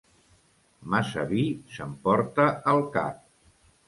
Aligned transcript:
Massa 0.93 1.25
vi 1.31 1.43
s'emporta 1.75 2.47
el 2.73 2.81
cap. 2.97 3.21